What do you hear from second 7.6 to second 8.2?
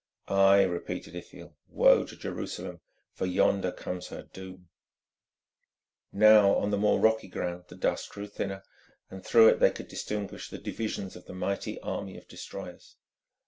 the dust